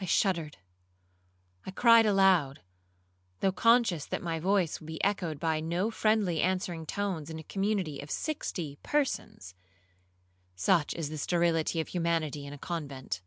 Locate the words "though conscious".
3.38-4.04